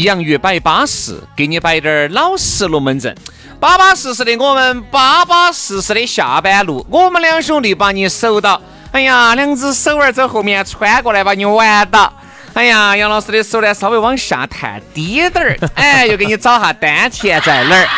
[0.00, 3.14] 洋芋摆巴适，给你摆点儿老实龙门阵，
[3.58, 8.60] 巴巴适适的我们巴巴适适的下班路，我们两兄弟把你守到，
[8.92, 12.10] 哎呀，两只手儿在后面穿过来把你玩到，
[12.54, 17.88] 哎呀，杨老师的手呢稍微往下探低点儿， 哎，又给你找下丹田在哪儿，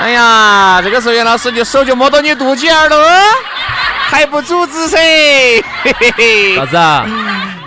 [0.00, 2.96] 哎呀，这个时候杨老师就手就摸到你肚脐眼了，
[4.08, 4.96] 还不阻止噻，
[5.82, 7.06] 嘿嘿嘿，啥子啊？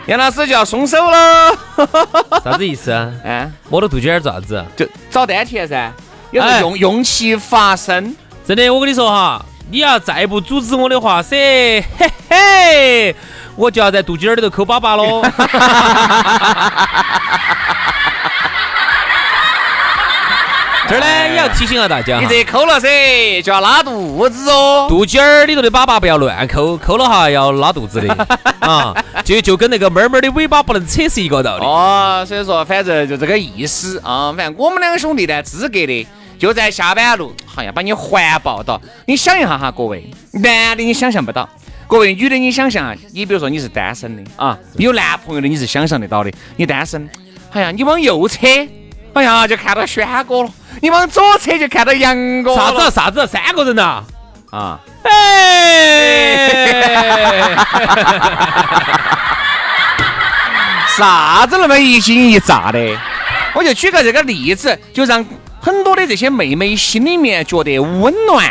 [0.08, 1.52] 杨老师就要松手了，
[2.44, 3.12] 啥子意思啊？
[3.26, 4.64] 哎，摸到肚脐眼做啥子？
[4.78, 5.92] 就找丹田噻，
[6.30, 8.16] 有时候用用气发声。
[8.48, 11.36] 真的，我跟你说哈，你要再不阻止我的话，噻，
[11.98, 13.16] 嘿嘿，
[13.56, 15.24] 我就要在肚脐眼里头抠粑粑喽。
[20.88, 24.86] 这儿呢也要提醒下大家，你这抠了噻，就要拉肚子哦。
[24.88, 28.28] 肚脐眼里头的粑粑不要乱抠，抠了哈要拉肚子的
[28.60, 28.94] 啊，
[29.26, 31.66] 就就跟那个猫猫的尾巴不能扯是一个道理。
[31.66, 34.32] 哦，所以说反正就这个意思啊。
[34.32, 38.80] 反正我们两个兄弟呢，资格的就在下班路，好像把你环抱到。
[39.08, 41.50] 你想一下哈，各位男的你想象不到，
[41.88, 46.32] 各位女的你想象啊，你比如说你是单身的啊，有男朋友的你是想象得到的。
[46.56, 47.10] 你单身，
[47.52, 48.46] 哎呀，你往右扯，
[49.14, 50.50] 哎呀就看到轩哥了；
[50.84, 52.58] 你往左扯就看到杨哥了。
[52.58, 53.26] 啥子啊啥子啊？
[53.26, 54.04] 三个人呐？
[54.52, 54.80] 啊？
[55.10, 56.50] 哎，
[60.98, 62.80] 啥子那么一惊一乍的？
[63.54, 65.26] 我就举个这个例子，就让
[65.62, 68.50] 很多的这些妹妹心里面觉得温暖，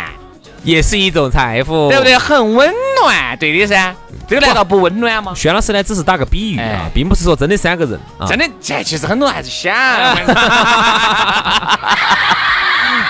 [0.62, 2.04] 也是一种财富，对不？
[2.04, 2.16] 对？
[2.16, 2.72] 很温
[3.02, 3.94] 暖，对的噻。
[4.26, 5.34] 这个难道不温暖吗？
[5.36, 8.26] 轩老师呢，只是打个比喻啊哎，并不是说真的三个人啊。
[8.26, 9.74] 真的，这其实很多人还是想。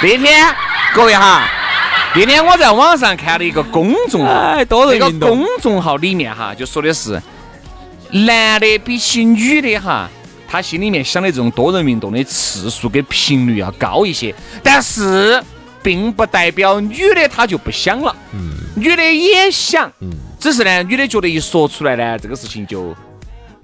[0.03, 0.53] 那天
[0.93, 1.49] 各位哈，
[2.17, 5.31] 那天我在网上看了一个公众号，哎，多那个人运动。
[5.31, 7.21] 公众号里面哈，就说的是
[8.11, 10.09] 男的比起女的哈，
[10.47, 14.33] 他心里面想的这种多人运动的次数跟频率要高一些，
[14.63, 15.43] 但是
[15.83, 18.53] 并不代表女的她就不想了，嗯。
[18.77, 19.91] 女的也想，
[20.41, 22.95] 只是呢，女的觉得一说出来呢，这个事情就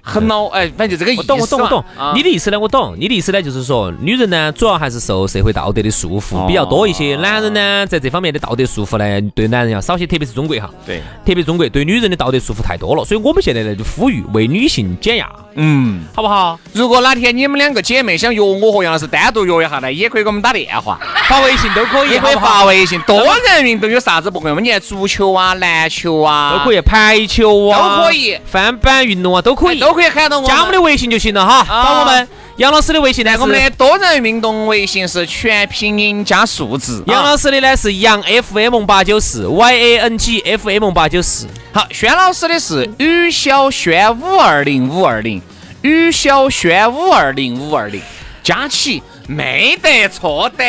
[0.01, 2.13] 很恼，哎，反正就这个意思我懂，我懂，我懂啊。
[2.15, 2.59] 你的意思呢？
[2.59, 2.95] 我懂。
[2.97, 7.15] 你的意思呢，就是说，女人呢，主要还是受社会道德的束缚比较多一些。
[7.17, 10.69] 男人呢，在这方面的道德束缚呢，对男人要少些，特别是中国哈。
[10.85, 16.03] 对，特别中国对女人的道德束缚太多了，所以我们现在呢就呼吁为女性减压，嗯。
[16.13, 16.59] 好不好？
[16.73, 22.99] 如果哪天你们两个姐妹想约我和杨老师单独约一下呢，也可以给我们打电话，发微信都可以，也可以发微信。
[23.01, 23.17] 多
[23.47, 24.59] 人运动有啥子不可以吗？
[24.61, 31.65] 你看足球啊、篮球啊，都可以，排球啊都可以翻板运动啊都可以，都可以喊到我加我们的微信就行了哈。
[31.69, 37.03] 啊找我们杨老师的微信呢，我们的多人运动微信是全拼音加数字。
[37.07, 41.45] 杨啊老师的呢是杨 FM 八九四 Y A N G F M 八九四。
[41.73, 45.41] 好，轩老师的是于小轩五二零五二零，
[45.81, 48.01] 于小轩五二零五二零，
[48.43, 50.63] 加起没得错的，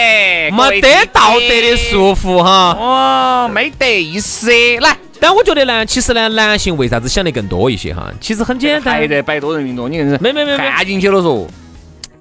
[0.50, 2.77] 没得道德的束缚哈。
[2.78, 4.50] 哦，没得意思。
[4.81, 8.10] 来，但我觉得呢，其实呢，男性为啥子想得更多一些哈？
[8.21, 11.47] 其实很简单还，在摆多人运动，你硬是没没没没看进去了说。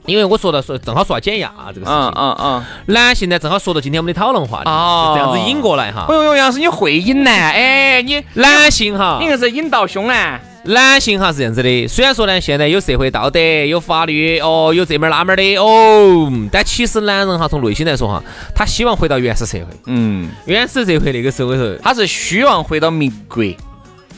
[0.05, 2.63] 因为我说到说正好说到减压啊这个事嗯情，嗯嗯。
[2.93, 6.13] 男性呢正好说到今天我们的讨论话题，哦就这样子引过来哈哎。
[6.15, 7.31] 呦呦，杨老师你会引呢？
[7.31, 10.39] 哎，你男性哈你，硬是引到凶呢。
[10.63, 18.23] 男性哈是这样子的，虽然说呢现在有社会道德、有法律哦，有这门儿那门儿的哦，但其实男人哈从内心来说哈，
[18.53, 19.65] 他希望回到原始社会。
[19.87, 23.43] 嗯，原始社会那个时候头，他是希望回到民国，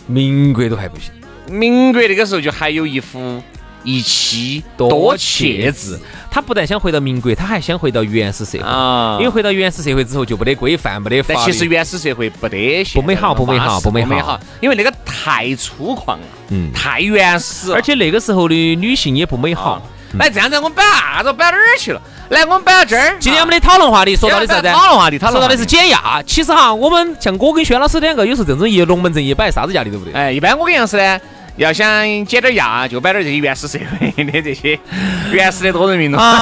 [0.08, 1.12] 民国都还不行。
[1.48, 3.42] 民国那个时候就还有一夫
[3.84, 6.00] 一妻多妾制
[6.32, 8.64] 他不但想回到民国，他还想回到原始社会。
[8.64, 11.40] 啊因为回到原始社会之后就不得规范，不得法律。
[11.40, 14.92] 但其实原始社会不得不美好不美好不美好，因为那个
[15.24, 19.82] 太粗犷了，嗯太原始，而且那个时候的女性也不美好啊。
[20.20, 21.32] 来这样子，我们摆啥子？
[21.32, 22.02] 摆哪儿去了？
[22.30, 23.16] 来，我们摆到这儿。
[23.20, 24.68] 今天我们的讨论话题说到的是啥子？
[24.68, 26.22] 讨论话题，说到的是减压。
[26.24, 30.12] 其实哈，我们像我跟轩老师两个，有时候这种一龙门阵一摆，啥子压力都不得。
[30.12, 31.20] 哎，一般我跟杨师呢，
[31.56, 31.86] 要想
[32.26, 34.80] 减点压，就摆点这些原始社会的这些
[35.32, 36.20] 原始的多人运动。
[36.20, 36.34] 啊，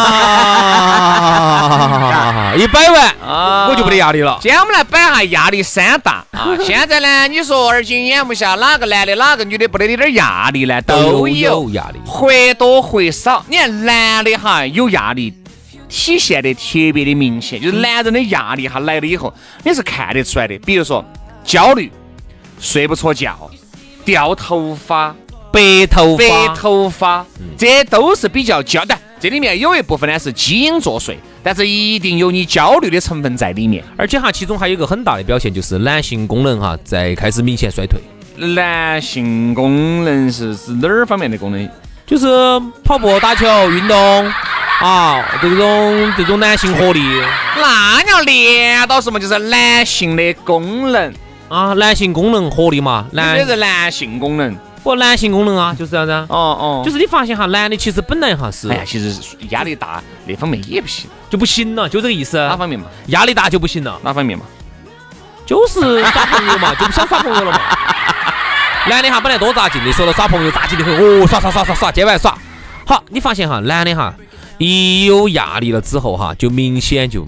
[2.57, 4.39] 一摆完啊我就没得压力了。
[4.41, 6.55] 今天我们来摆下压力山大啊！
[6.63, 10.81] 现在呢，你说耳今眼目下，哪个男的哪个女的不得有点压力呢？
[10.83, 11.99] 都有压力。
[12.05, 13.43] 或多或少。
[13.49, 15.33] 你看男的哈有压力，
[15.89, 16.61] 体现得特
[16.93, 19.33] 别的明显，就是男人的压力哈来了以后，
[19.63, 20.57] 你是看得出来的。
[20.59, 21.03] 比如说
[21.43, 21.91] 焦虑、
[22.61, 23.51] 睡不着觉、
[24.05, 25.15] 掉头发、
[25.51, 27.25] 白头发白，头发，
[27.57, 28.97] 这都是比较焦的。
[29.19, 33.83] 这里面有一部分呢是基因作祟，但是一定有你焦虑的成分在里面。
[33.95, 38.01] 而且哈，其中还有一个很大的表现，就是男性功能哈在开始明显衰退，
[38.55, 41.69] 男性功能是指哪儿方面的功能？
[42.07, 42.27] 就是
[42.83, 44.25] 跑步、打球、运动
[44.79, 46.99] 啊，这种这种男性活力
[47.55, 49.19] 那你要练到什么？
[49.19, 51.13] 就是男性的功能，
[51.51, 54.55] 啊，男性功能活力嘛，这男是男性功能。
[54.83, 56.25] 不男性功能啊，就是这样子啊。
[56.29, 59.13] 哦哦，就是你发现哈，男的其实本来哈是哎呀，其实
[59.49, 62.37] 压力大那方面也不行，就不行了，就这个意思。
[62.37, 62.85] 哪方面嘛？
[63.07, 64.45] 压力大就不行了，哪方面嘛？
[65.45, 67.59] 就是耍朋友嘛， 就不想耍朋友了嘛。
[68.87, 72.35] 男的哈本来多扎劲的，说到耍朋友扎劲的很，哦，耍耍耍耍耍，今晚耍。
[72.85, 74.15] 好，你发现哈，男的哈
[74.57, 77.27] 一有压力了之后哈，就明显就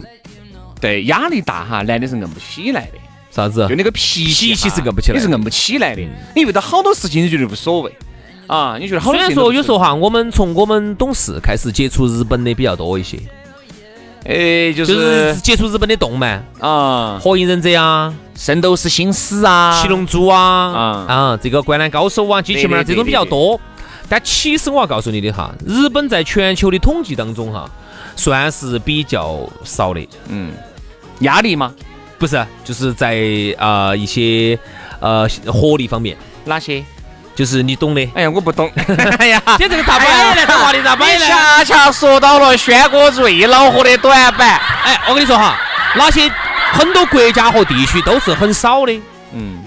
[0.82, 2.98] 对，压力大哈，男的是硬不起来的，
[3.34, 3.66] 啥子？
[3.68, 3.76] 就？
[3.76, 6.02] 那个脾气脾气是硬不起来你是硬不起来的。
[6.36, 7.92] 你遇到好多事情，你觉得无所谓。
[8.46, 8.78] 啊？
[8.80, 13.18] 你觉得好虽然说有时候哈，我们从我们懂事开始接触日本的比较多一些，
[14.26, 21.06] 谓，哎，就就是是接触日本的动漫，啊，《火影忍者》啊，圣斗士星矢啊，《七龙珠》啊，啊。
[21.08, 23.60] 啊，这个《灌篮高手》啊，《机器人》啊，对对这种比较多。
[24.10, 27.68] 但其实我要告诉你的哈，日本在全球的统计当中哈，
[28.16, 30.52] 算是比较少的，嗯，
[31.20, 31.74] 压力嘛，
[32.24, 33.18] 不是，就是在
[33.58, 34.58] 呃一些
[35.02, 36.16] 呃活力方面，
[36.46, 36.82] 哪些？
[37.36, 38.02] 就是你懂的。
[38.14, 38.72] 哎呀，我不懂。
[39.20, 40.46] 哎呀，你这个咋摆呢？
[40.48, 41.28] 这话题咋摆你呢？
[41.28, 44.58] 恰恰说到了轩哥最恼火的短板。
[44.86, 45.60] 哎，我跟你说哈，
[45.98, 46.32] 哪些
[46.72, 48.94] 很多国家和地区都是很少的。
[49.34, 49.62] 嗯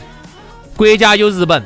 [0.75, 1.63] 国家有日本，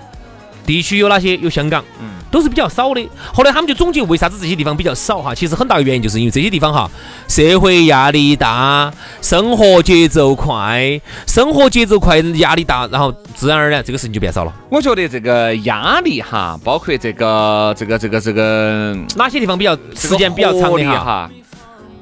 [0.67, 1.37] 地区有哪些？
[1.37, 3.09] 有香港，嗯，都是比较少的。
[3.33, 5.35] 后来他们就总结为啥子这些地方比较少哈？
[5.35, 6.91] 其实很大的原因就是因为这些地方哈，
[7.29, 14.53] 社会压力大，生活节奏快，生活节奏快，压力大，然后自然而然这个事情就变少了。
[14.71, 21.05] 我觉得这个压力哈，包括这个这个这个这个哪些地方比较时间比较长的哈？
[21.05, 21.31] 哈。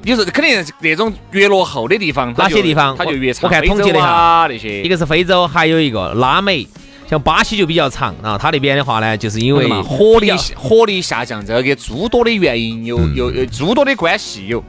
[0.01, 3.41] 你说肯定那种越落后的地方，哪些地方它就越长。
[3.43, 6.65] 我看统计了一下那些，一个是非洲，还有一个拉美，
[7.09, 8.37] 像巴西就比较长啊。
[8.37, 14.63] 它那边的话呢，就是因为嘛火力火力下降，这个跟诸多的原因有嗯有有诸多的关系有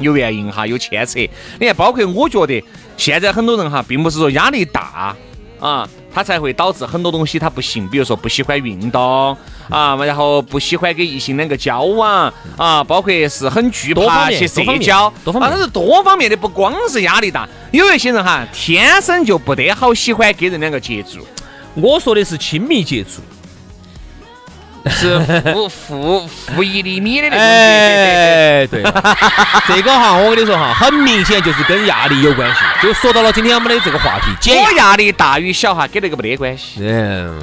[0.00, 1.20] 有原因哈，有牵扯。
[1.58, 2.62] 你看，包括我觉得
[2.96, 5.14] 现在很多人哈，并不是说压力大
[5.60, 9.36] 啊，他才会导致很多东西他不行，比如说不喜欢运动
[9.68, 21.20] 啊，然后不喜欢跟异性两个交往啊，包括是很惧怕去社交，多方面啊，它是多方面的，不光是压力大，有一些人哈，天生就不得好喜欢跟人两个接触。
[21.74, 23.20] 我说的是亲密接触。
[24.88, 25.20] 是
[25.52, 27.38] 负负负一厘米的那种。
[27.38, 28.82] 哎，对，
[29.68, 32.60] 这个哈，我跟你说哈，很明显就是跟压力有关系。
[32.82, 34.90] 就说到了今天我们的这个话题，减我压。
[34.90, 36.80] 压力大与小哈，跟那个没得关系。
[36.80, 37.38] 嗯，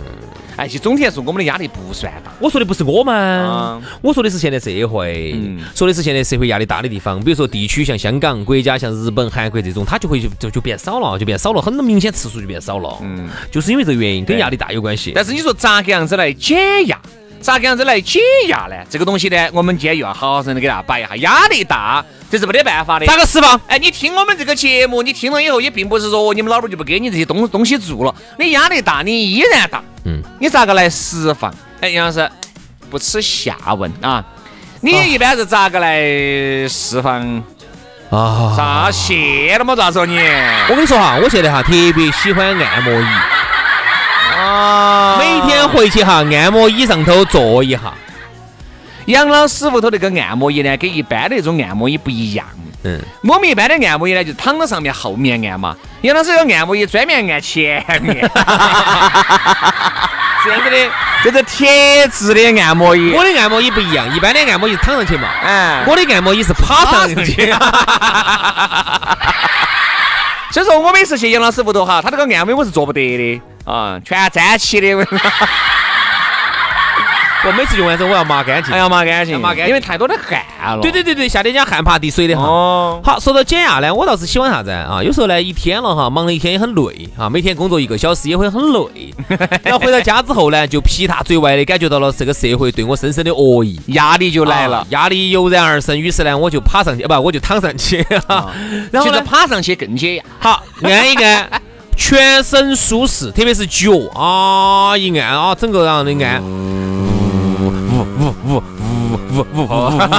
[0.58, 2.32] 哎，其实总体来说，我们的压力不算大。
[2.40, 12.98] 我说的不是我们啊，我说的是现在社会嗯，说的是现在社会压力大的地方，比如说地区像香港，国家像日本、韩国这种，它就会就就就变少了，就变少了，很明显次数就变少了。
[13.04, 15.12] 嗯，就是因为这个原因，跟压力大有关系。
[15.14, 17.00] 但是你说咋个样子来减压？
[17.42, 18.76] 咋个样子来解压呢？
[18.90, 21.16] 这个东西呢，我们今天又要好好生的给大家摆一下。
[21.18, 23.06] 压力大，这是没得办法的。
[23.06, 23.60] 咋个释放？
[23.68, 29.82] 哎，你听我们这个节目，你听了以后，也并不是说你们老板就不给你这些东东西做了，你压力大，你依然大。
[30.06, 31.54] 嗯，你咋个来释放？
[31.82, 32.30] 哎，杨老师，
[32.90, 34.24] 不耻下问啊，
[34.82, 37.44] 你一般是咋个来释放？
[38.10, 39.76] 啊啥谢了嘛？
[39.76, 40.18] 咋说你？
[40.70, 43.06] 我跟你说哈，我现在哈特别喜欢按摩椅，
[44.38, 47.80] 啊每天回去哈按摩椅上头坐一下。
[49.06, 52.46] 杨老师屋头那个按摩椅呢，跟一般的那种按摩椅不一样。
[52.84, 55.76] 嗯，我们一般的按摩椅呢，就躺到上面后面按嘛。
[56.02, 58.16] 杨老师有按摩椅专门按前面，
[60.44, 60.78] 这样子的，
[61.24, 63.14] 这是铁质的按摩椅。
[63.14, 67.52] 我的按摩椅不一样，一般的按摩椅躺上去嘛，哎，我的按摩椅是趴上去。
[70.52, 74.88] 所以说我每次去杨老师屋头哈，他这个暗尾我是做不得的啊，全粘起的。
[77.46, 80.42] 我每次用完之后我要抹干净，哎呀，抹干净，抹干净因为太多的汗
[80.76, 80.82] 了。
[80.82, 82.44] 对对对对，夏天讲汗怕滴水的哈。
[82.44, 85.02] 哦，好，说到减压呢，我倒是喜欢啥子啊？
[85.04, 89.14] 有时候呢，一天了哈，忙了一天也很累啊，每天工作一个小时也会很累。
[89.64, 94.88] 然后回到家之后呢，就劈塔嘴外的感觉到了这个社会对我深深的恶意，压力就来了啊。
[94.90, 95.98] 压力油然而生。
[95.98, 98.06] 于是呢，我就爬上去，不，我就躺上去。
[98.92, 100.24] 然后呢，爬上去更解压。
[100.40, 101.62] 好按一按，
[101.96, 105.86] 全身舒适，特别是脚啊，一按啊，整个
[108.28, 108.64] 然后
[109.32, 110.18] 的按。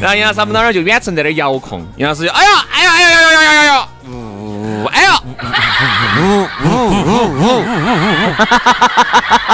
[0.00, 5.20] 然后杨老师他们那儿就远程在那儿遥控，杨老师就哎呀哎呀哎呀哎呀哎呀哎呀，呜哎呀，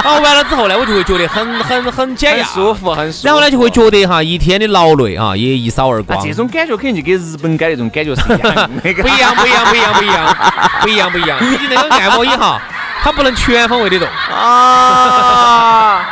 [0.03, 3.27] 然后完了之后呢，我就会觉得很很很减压，舒服很舒服。
[3.27, 6.21] 然后呢，就会觉得哈，一天的劳累啊，也一扫而光。
[6.23, 8.69] 这种感觉肯定就跟日本改那种感觉是一样的，
[9.01, 10.35] 不一样，不一样，不一样，不一样，
[10.81, 11.39] 不一样，不一样。
[11.39, 12.61] 毕竟那个按摩椅哈，
[13.03, 16.05] 它不能全方位的动，啊，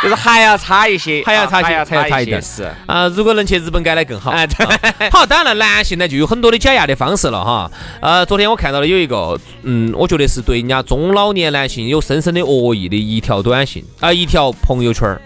[0.00, 2.72] 就是还要差一些，还要差一些还要差一些是。
[2.86, 4.32] 啊，如果能去日本改的更好。
[5.10, 7.68] 好，当然了，男性呢就有很多的减压的方式了哈。
[8.00, 15.20] 呃，昨天我看到了有一个，嗯，我觉得是对人家中老年男性有深深的恶意的一条短信啊、一条朋友圈儿。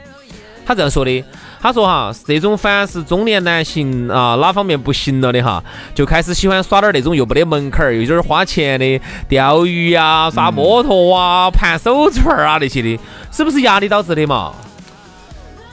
[0.67, 1.23] 他这样说的，
[1.67, 5.61] 他说哈，这种凡是中年男性啊哪方面不行了的哈，
[5.97, 12.97] 就开始喜欢耍点儿那种又没得门槛儿，又有点儿花钱的钓鱼啊、耍摩托啊、盘手串儿啊那些的，
[13.33, 14.53] 是不是压力导致的嘛？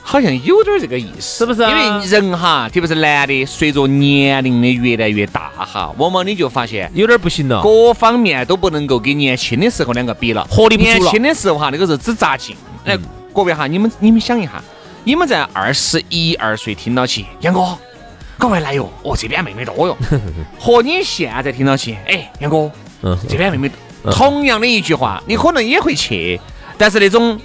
[0.02, 6.90] 好像有点这个意思，是不是啊因为人哈，特别是男的，随着年龄的越来越大哈，往往你就发现。
[6.92, 7.62] 有点儿不行了。
[7.62, 12.56] 各方面都不能够跟年轻的时候两个比了，活力不足了年轻的时候哈，那个时候只扎劲。
[12.84, 12.98] 哎，
[13.32, 14.62] 各位哈，你们你们想一下，
[15.04, 17.76] 你们在二十一二岁听到起，杨哥，
[18.38, 18.90] 赶快来哟！
[19.02, 19.96] 哦，这边妹妹多哟。
[20.58, 22.70] 和你现在听到起，哎，杨哥，
[23.02, 23.70] 嗯，这边妹妹
[24.10, 26.40] 同样的一句话，你可能也会去，
[26.78, 27.38] 但是那种。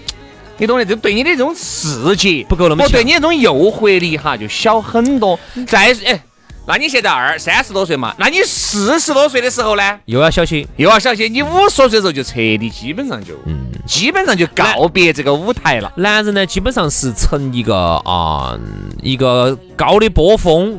[0.61, 5.39] 你懂的，就对你的这种刺激不够那么强我对你那种诱惑力哈就小很多。
[5.65, 6.21] 再哎，
[6.69, 9.99] 那你现在二三十多岁嘛，那你四十多岁的时候呢？
[10.05, 10.67] 又要小心。
[10.77, 15.91] 又要小心，你五十多岁的时候就彻底基本上就，嗯基本上就告别这个舞台了。
[15.95, 18.55] 男人呢，基本上是呈一个啊、
[19.01, 20.77] 一个高的波峰，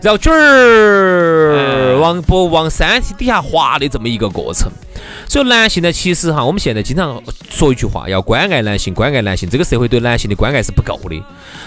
[0.00, 4.72] 然后卷儿往不往山体底下滑的这么一个过程。
[5.28, 9.48] 所以男性呢，其实哈，我们现在经常说一句话，要关爱男性，关爱男性。
[9.48, 11.22] 这个社会对男性的关爱是不够的。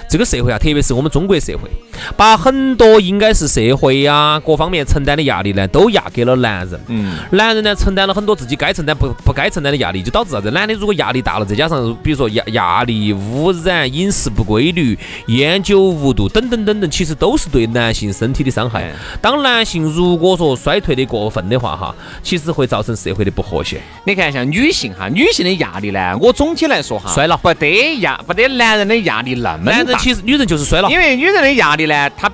[0.09, 1.69] 这个社会啊，特别是我们中国社会，
[2.17, 6.79] 把很多应该是社会呀、各方面承担的压力呢，都压给了男人。
[6.87, 10.49] 嗯，男人呢承担了很多自己该承担不不该承担的压力，就导致啥子？
[10.51, 18.93] 男的如果压力大了，再加上比如说压压力、污染、饮食不规律、烟酒无度等等等等，其实都是对男性身体的伤害哎。
[19.21, 23.81] 当男性如果说衰退的过分的话，哈，其实会造成社会的不和谐。
[24.05, 32.31] 你看像女性哈，女性的压力呢，我总体来说哈，衰老不得压不得男人的压力那么大，男人其实女人就是衰老，因为女人的压力呢，她。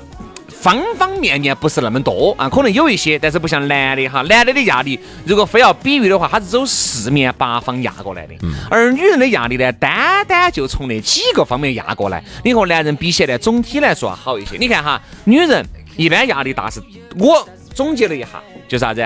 [0.48, 8.34] 方方面面不是那么多啊，可能有一些，但是不像男的哈，男的的压力如果非要比喻的话，它是走四面八方压过来的，
[8.68, 14.58] 而女人的压力呢，单单就从那几个方面压过来，你和男人比起来，总体来说要好一些。
[14.58, 15.63] 你看哈，女人
[15.98, 16.82] 一般压力大是，
[17.20, 18.30] 我总结了一下，
[18.68, 19.01] 就啥子？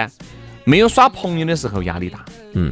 [0.70, 2.20] 没有耍朋友的时候压力大，
[2.54, 2.72] 嗯，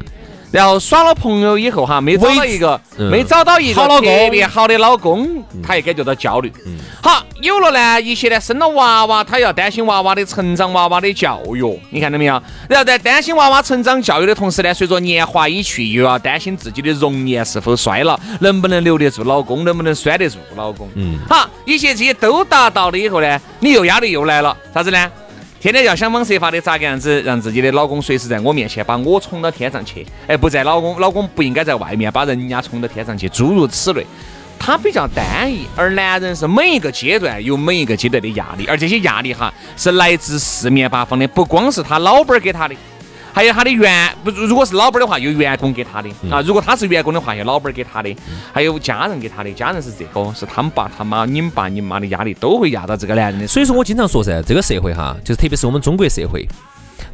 [0.51, 6.53] 然后耍了朋友以后哈，没找到一个，嗯没找到一个特别好的老公，他也感觉到焦虑。
[6.67, 12.39] 嗯好，有了呢，一些呢生了娃娃，他要担心娃娃的成长、娃娃的教育，你看到没有？
[12.69, 20.87] 然后在担心娃娃成长教育的同时呢，随着年华已去，又要担心自己的容颜是否衰老，能不能留得住老公，能不能拴得住老公。
[20.93, 25.11] 嗯，好，一些这些都达到了以后呢，你又压力又来了，啥子呢？
[25.59, 34.05] 天天要想方设法的咋个样子让自己的老公随时在我面前把我宠到天上去，哎，不在老公，老公不应该在外面把人家宠到天上去，诸如此类。
[34.59, 42.75] 他比较单一，而男人是每一个阶段有每一个阶段的压力，而这些压力哈是来自四面八方的，不光是他老板给他的，
[43.37, 48.17] 还有他的员不，如果是老板的话，有员工给他的啊；如果他是员工的话，有老板给他的，
[48.51, 49.51] 还有家人给他的。
[49.53, 53.45] 家人是这个，是他们爸他妈、你们爸你妈的压力都会压到这个男人的。
[53.45, 56.49] 所以说我经常说噻，这个社会哈，就是特别是我们中国社会，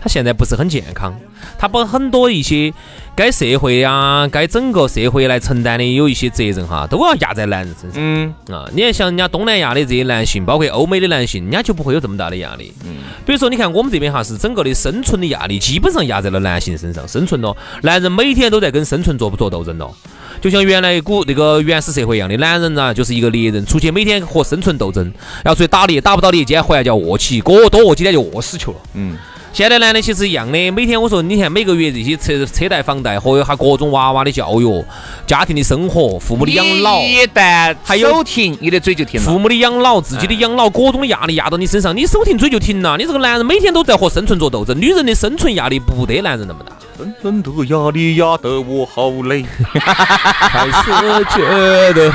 [0.03, 1.17] 它现在不是很健康，
[1.57, 2.73] 他把很多一些
[3.15, 8.01] 该社会呀、该整个社会来承担的有一些责任哈，都要压在男人身上。
[8.03, 12.73] 嗯，啊，你看像人家东南亚的这些男性，包括欧美的男性，人家就不会有这么大的压力。
[12.83, 19.95] 嗯，比如说你看我们这边哈，是整个的生存的压力基本上压在了男性身上，生存咯，男人每天都在跟生存做不做斗争咯。
[20.41, 25.09] 就像原来古那个原始社会一样的，男人啊就是一个猎人，出去每天和生存斗争，
[25.45, 28.77] 要出去打猎，打不到猎，今天回来就要饿起，过多饿几天就饿死球了。
[28.95, 29.15] 嗯，
[29.53, 34.85] 现在男的其实一样的，每天我说，你看每个月这些车车贷、房贷和还各种娃娃的教育、
[35.27, 39.25] 家庭的生活、父母的养老，一旦还有手停，你的嘴就停了。
[39.27, 42.97] 父母的养老、自己的养老，各种的压力压到你身上，你手停嘴就停了。
[42.97, 46.75] 你这个男人每天都在和生存做斗争，女人的生存压力不得男人那么大。
[46.97, 49.45] 真正的压力压得我好累，
[49.75, 52.11] 开始觉得，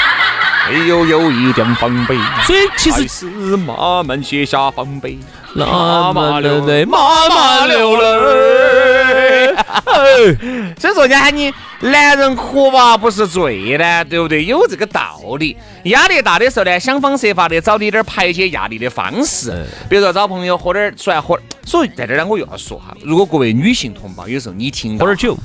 [0.72, 3.26] 没有有一点防备，所以其实还是
[3.58, 5.18] 慢慢卸下防备，
[5.54, 9.54] 妈妈流泪，妈妈流泪。
[10.78, 14.44] 所以说，人家喊你男人哭吧不是罪呢，对不对？
[14.44, 15.56] 有这个道理。
[15.84, 21.38] 压力大的时候呢，想方设法的找你点儿排解压力的方式，比如说找朋友喝点儿出来喝。
[21.64, 25.36] 所以在这儿呢，我又要说哈，如果各位女性同胞有时候你听喝点酒，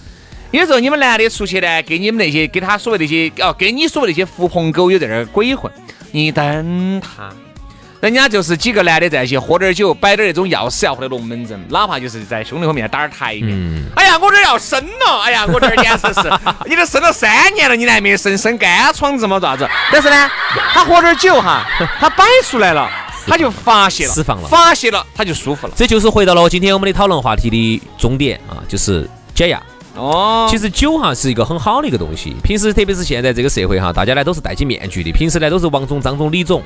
[0.52, 5.72] 有时候你们男的出去呢，给你们那些给他所谓那些哦，跟你所谓那些狐朋狗友在那儿鬼混，
[6.12, 7.30] 你等他。
[8.06, 13.84] 人家就是几个男的在一起喝点酒，摆点那种要死要活的龙门阵，哪怕就是在兄弟伙面前打点台面。
[13.96, 15.22] 哎呀，我这儿要生了！
[15.24, 16.32] 哎呀，我这儿简直是，
[16.70, 19.68] 你都生了三年了，你还没生，生干疮子嘛，咋子？
[19.92, 20.30] 但是呢，
[20.72, 21.66] 他喝点酒哈，
[22.00, 22.88] 他摆出来了，
[23.26, 25.74] 他就发泄了，释放了发泄了，他就舒服了。
[25.76, 29.60] 这就是回到了今天我们的讨论话题的终点啊，就是解压。
[29.96, 36.62] 哦，其实酒哈是一个很好的一个东西，平时特别是现在这个社会哈，大家呢都是戴起面具的，平时呢都是王总、张总、李总，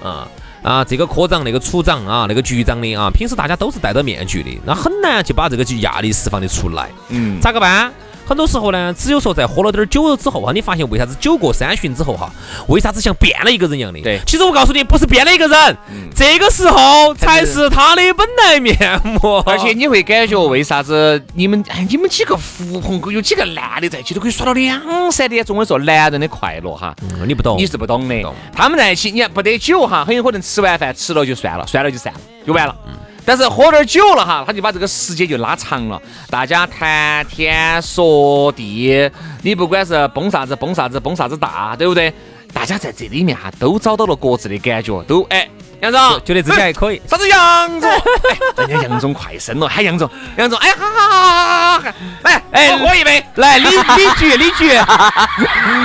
[0.00, 0.28] 啊
[0.66, 6.90] 啊，这个科长、那个处长啊、那个局长的啊，平时大家都是戴着面具的，那很难去把这个压力释放的出来。
[7.08, 7.92] 嗯，咋个办？
[8.26, 12.28] 很多时候呢，只有说在喝了点酒之后哈，你发现为啥子酒过三巡之后哈，
[12.66, 14.00] 为啥子像变了一个人一样的？
[14.00, 15.76] 对其实我告诉你，不是变了一个人，
[16.14, 19.38] 这个时候才是他的本来面目。
[19.46, 25.56] 而且你会感觉为啥子你们哎你们几个狐朋狗友几个男的在一起都可以耍到两三点钟？
[25.56, 28.34] 我说男人的快乐哈，嗯你不懂，你是不懂的懂。
[28.52, 32.74] 他们在一起，你看不得酒哈，很有可能吃完饭吃了就算了，算了就散了，就完了。
[33.26, 39.10] 但是喝点酒了哈，他就把这个时间就拉长了，大家谈天说地，
[39.42, 42.14] 你不管是崩啥子崩啥子崩啥子大，对不对？
[42.54, 45.46] 大家在这里面哈都找到了各自的感觉，都哎，
[45.82, 47.02] 杨总觉得自己还可以。
[47.06, 47.90] 啥子杨总？
[47.90, 47.98] 哎，
[48.56, 51.82] 人家杨总快生了，喊杨总，杨总，哎，好好好好好，
[52.22, 54.70] 来，哎，我喝一杯，来，李李局，李局，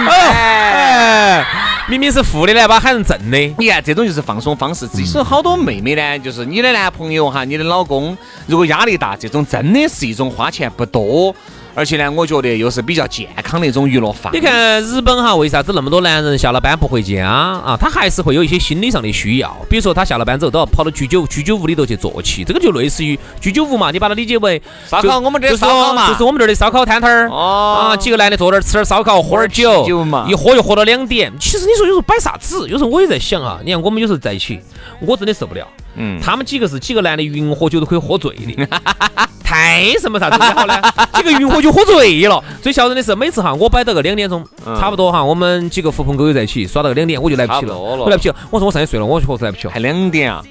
[0.08, 1.46] 哎，
[1.90, 3.38] 明明是负的呢，把喊成正的。
[3.58, 4.88] 你看，这种就是放松方式。
[4.88, 8.18] 其实好多妹妹呢，就是你的男朋友哈，你的老公，
[8.48, 11.36] 如果压力大，这种真的是一种花钱不多，
[11.74, 14.40] 而且呢，我觉得又是比较健康的一种娱乐方式。
[14.40, 17.78] 你看日本哈，为啥子那么多男人下了班不回家啊？
[17.80, 31.32] 他还是会有一些心理上的需要，比如说他下了班之后都要跑到居酒居酒屋里头去坐起，这个就类似于居酒屋嘛，你把它理解为烧烤就我们这就是烧烤嘛就是我们这儿的烧烤摊摊儿哦啊，几个男的坐那儿吃点烧烤，喝点酒，喝点酒嘛一喝就喝到两点。
[31.40, 32.68] 其实你说有时候摆啥子？
[32.68, 34.60] 有时候我也在想啊，你看我们有时候在一起，
[35.00, 35.66] 我真的受不了。
[35.96, 38.68] 嗯，他们几个是几个男的云喝酒都可以喝醉的，
[39.44, 40.82] 太什么啥子然后呢？
[41.16, 42.44] 几个云喝酒喝醉了。
[42.62, 44.46] 最吓人的是，每次哈我摆到个两点钟，
[44.80, 48.36] 差不多哈，我们几个狐朋狗友在一起耍到个两点，我就来不起了我来不起了。
[48.50, 49.80] 我说我上去睡了，我确实来不起了还。
[49.80, 50.44] 两点啊！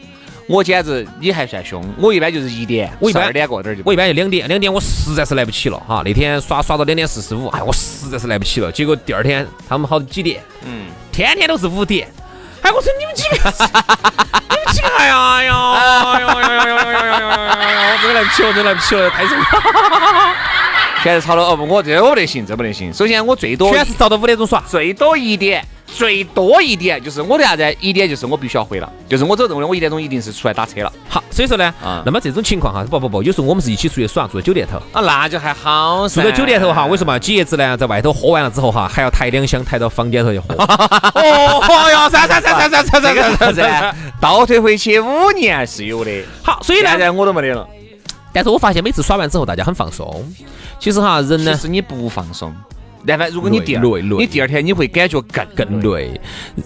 [0.47, 3.83] 我简直你还算凶，我一般就是一点，我一般二点过点就。
[3.87, 6.03] 我一般就两点，两点我实在是来不起了哈。
[6.05, 8.71] 那天耍耍到两点四十五，哎，我实在是来不起了。
[8.73, 12.09] 结果第二天他们好几点，嗯，天天都是五点。
[12.63, 14.40] 哎，我说你们几个，
[14.97, 19.37] 哎呀，哎呀，哎呀，哎呀，哎呀，哎呀，哎呀，哎呀，哎呀，我真来不起了，真来不起了，太重。
[21.01, 21.05] 了。
[21.05, 22.93] 全是吵了哦不，我这我不得行，这不得行。
[22.93, 24.63] 首先我最多全是早到五点钟耍。
[24.69, 27.77] 最多一点，最多一点就是我的啥子？
[27.81, 30.93] 一点就是我必须要回了，就是我都认为，我一点钟一定是出来打车了。
[31.09, 36.07] 好，所以说呢，啊那么这种情况哈，不不不，有时候我们是一起出去耍，住在酒店头，啊，那就还好。
[36.09, 40.55] 住在酒店头哈，为什么几爷子呢，在外头喝完了之后哈，还要抬两箱抬到房间头去喝？
[40.55, 43.95] 哦，哎呀，算算算算算算这个算啥子呢？
[44.21, 46.11] 倒退回去五年是有的，
[46.43, 47.67] 好，所以呢现，在我都没得了。
[48.33, 50.25] 但是我发现每次耍完之后，大家很放松。
[50.81, 52.53] 其实哈，人呢其实你不放松，
[53.07, 55.81] 但凡如果你第二你第二天你会感觉更更。
[55.93, 56.19] 累，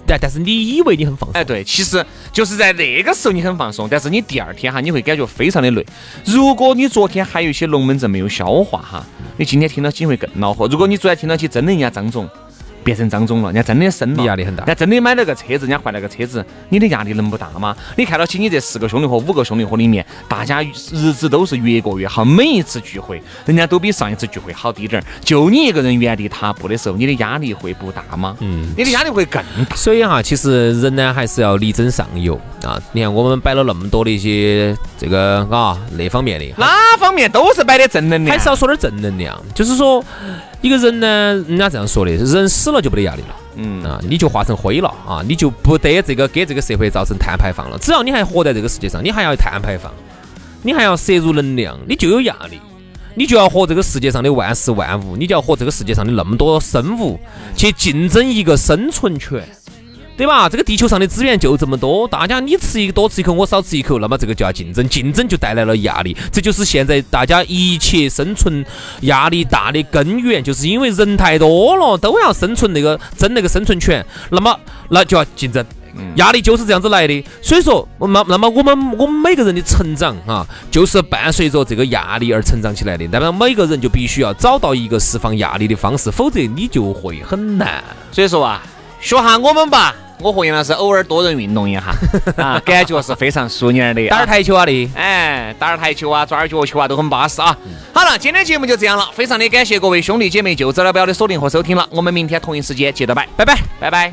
[0.06, 5.84] 但但是你以为你很放松，哎，对，其实就是在那个时候你很放松，但是你第二天哈，你会感觉非常的累。
[6.24, 9.04] 如果你昨天还有一些龙门阵没有消化哈，
[9.36, 10.68] 你今天听到起会更恼火。
[10.68, 12.28] 如果你昨天听到起真的人家张总
[12.84, 17.74] 变成张总了，人家真的升了，你压力很大人家真的买了个车子，人家换了个车子，你的压力能不大吗？
[17.96, 28.36] 你看到起你这四个兄弟伙、五个兄弟伙里面，大家日子都是越过越好，每一次聚会人家都比上一次聚会好滴点儿，就你一个人原地踏步的时候，你的压力会不大吗？
[28.40, 29.74] 嗯，你的压力会更大。
[29.74, 32.80] 所以哈，其实人呢还是要力争上游啊。
[32.92, 36.66] 你看我们摆了那么多的一些这个啊那方面的，哪
[36.98, 40.04] 方面都是摆的正能量，还是要说点正能量，就是说，
[40.64, 41.06] 一个人呢，
[41.46, 43.36] 人家这样说的，人死了就不得压力了。
[43.56, 47.76] 嗯啊，你就化成灰了啊，你就不得这个给这个社会造成碳排放了。
[47.78, 49.92] 只要你还活在这个世界上，你还要碳排放，
[50.62, 52.58] 你还要摄入能量，你就有压力。
[53.14, 57.20] 你就要和这个世界上的万事万物，你就要和这个世界上的那么多生物
[57.54, 59.46] 去竞争一个生存权。
[60.16, 60.48] 对吧？
[60.48, 66.16] 这个地球上的资源就这么多，大家你吃一个多吃一口，我少吃一口，那么这个就要竞争，竞争就带来了压力。
[66.30, 68.64] 这就是现在大家一切生存
[69.02, 74.56] 压力大的根源，就是因为人太多了，都要生存那个争那个生存权，那么
[74.90, 75.66] 那就要竞争，
[76.14, 77.24] 压力就是这样子来的。
[77.42, 83.04] 所以说，那那么我们我们每个人的成长啊，就是伴随着这个压力而成长起来的。
[83.10, 87.82] 那么每个人就必须要找到一个释放压力的方式，否则你就会很难。
[88.12, 88.62] 所以说啊，
[89.00, 89.92] 学下我们吧。
[90.24, 91.82] 我和杨老师偶尔多人运动一下
[92.42, 94.08] 啊，感觉是非常舒服的。
[94.08, 97.54] 打点台球啊的，哎，打点台球啊，抓点脚球啊，都很巴适啊。
[97.92, 101.86] 好了，今天节目就这样了，非常的感谢各位兄弟姐妹、就资料表的锁定和收听了。
[101.90, 104.12] 我们明天同一时间接着拜，拜拜，拜拜。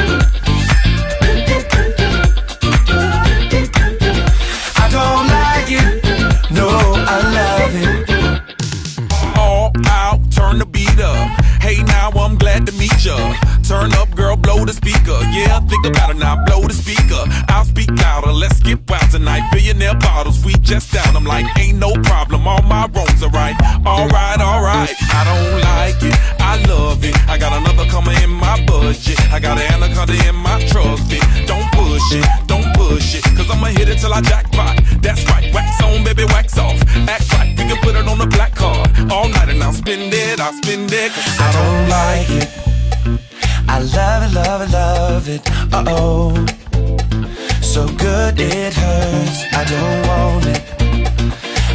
[11.71, 13.15] Hey, now I'm glad to meet ya.
[13.63, 15.17] Turn up, girl, blow the speaker.
[15.31, 17.23] Yeah, think about it now, blow the speaker.
[17.47, 19.49] I'll speak louder, let's get wild tonight.
[19.53, 21.15] Billionaire bottles, we just down.
[21.15, 23.55] I'm like, ain't no problem, all my wrongs are right.
[23.85, 27.15] Alright, alright, I don't like it, I love it.
[27.29, 29.17] I got another coming in my budget.
[29.31, 31.23] I got an anaconda in my trusty.
[31.47, 32.67] Don't push it, don't
[32.99, 34.81] cause I'ma hit it till I jackpot.
[35.01, 36.79] That's right, wax on, baby, wax off.
[37.07, 38.89] Act right, we can put it on the black card.
[39.11, 42.49] All night and I'll spend it, I'll spend it, cause I don't like it.
[43.67, 45.41] I love it, love it, love it.
[45.73, 46.45] Uh oh.
[47.61, 49.45] So good it hurts.
[49.53, 50.61] I don't want it.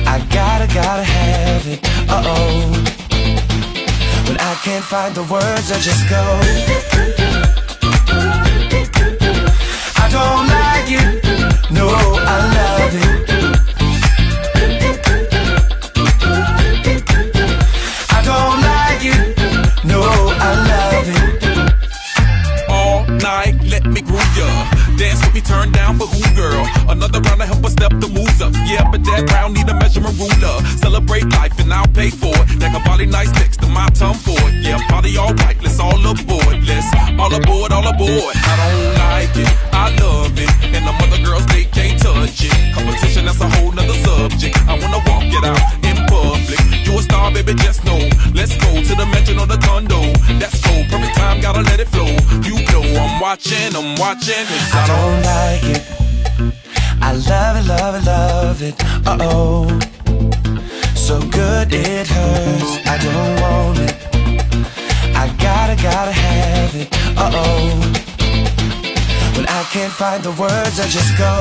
[0.06, 1.80] I gotta, gotta have it.
[2.08, 2.96] Uh oh.
[4.26, 6.22] When I can't find the words, I just go.
[9.98, 10.45] I don't
[25.46, 26.66] turn down for who, girl?
[26.90, 28.52] Another round to help us step the moves up.
[28.66, 30.58] Yeah, but that round need a measurement ruler.
[30.82, 32.62] Celebrate life and I'll pay for it.
[32.66, 34.66] A body nice next to my tongue for it.
[34.66, 36.58] Yeah, party all right, let's all aboard.
[36.66, 38.34] Let's all aboard, all aboard.
[38.34, 40.50] I don't like it, I love it.
[40.74, 42.74] And the mother girls, they can't touch it.
[42.74, 44.58] Competition, that's a whole nother subject.
[44.66, 46.60] I wanna walk it out in public.
[46.84, 48.02] You a star, baby, just know.
[48.34, 50.00] Let's go to the mansion or the condo.
[50.42, 52.10] That's go, perfect time, gotta let it flow.
[52.42, 52.65] You
[53.16, 55.82] I'm watching, I'm watching, cause I don't like it.
[57.00, 58.74] I love it, love it, love it.
[59.06, 59.80] Uh oh.
[60.94, 62.86] So good it hurts.
[62.86, 63.96] I don't want it.
[65.16, 66.88] I gotta, gotta have it.
[67.16, 67.80] Uh oh.
[69.34, 71.32] When I can't find the words, I just go.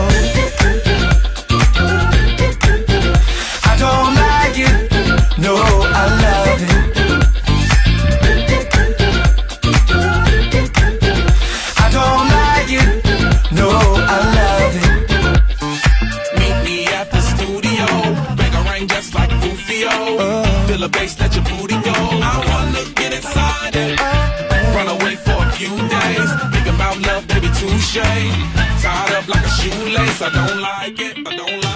[3.65, 5.37] I don't like it.
[5.37, 5.55] No,
[5.93, 6.94] I love it.
[25.55, 26.31] Few days.
[26.51, 27.95] Think about love, baby, touche.
[28.81, 30.21] Tied up like a shoelace.
[30.21, 31.17] I don't like it.
[31.25, 31.74] I don't like it.